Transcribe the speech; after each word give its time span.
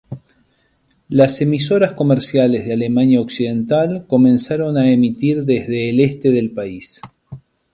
Las 1.09 1.41
emisoras 1.43 1.93
comerciales 1.93 2.65
de 2.65 2.73
Alemania 2.73 3.21
Occidental 3.21 4.07
comenzaron 4.07 4.75
a 4.79 4.89
emitir 4.91 5.43
desde 5.45 5.91
el 5.91 5.99
Este 5.99 6.31
del 6.31 6.49
país. 6.53 7.01